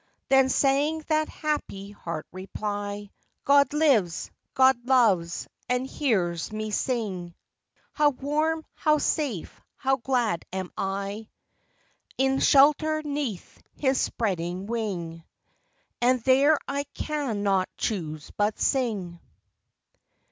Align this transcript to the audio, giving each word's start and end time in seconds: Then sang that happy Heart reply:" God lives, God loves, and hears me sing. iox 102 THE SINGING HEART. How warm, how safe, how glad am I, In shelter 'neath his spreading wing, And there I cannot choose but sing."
Then 0.29 0.49
sang 0.49 1.01
that 1.09 1.29
happy 1.29 1.91
Heart 1.91 2.25
reply:" 2.31 3.11
God 3.45 3.71
lives, 3.71 4.31
God 4.55 4.75
loves, 4.87 5.47
and 5.69 5.85
hears 5.85 6.51
me 6.51 6.71
sing. 6.71 7.35
iox 7.99 8.15
102 8.19 8.23
THE 8.23 8.23
SINGING 8.23 8.23
HEART. 8.23 8.23
How 8.23 8.25
warm, 8.25 8.65
how 8.73 8.97
safe, 8.97 9.61
how 9.75 9.95
glad 9.97 10.43
am 10.51 10.71
I, 10.75 11.29
In 12.17 12.39
shelter 12.39 13.03
'neath 13.03 13.61
his 13.75 14.01
spreading 14.01 14.65
wing, 14.65 15.23
And 16.01 16.19
there 16.21 16.57
I 16.67 16.85
cannot 16.95 17.69
choose 17.77 18.31
but 18.35 18.57
sing." 18.59 19.19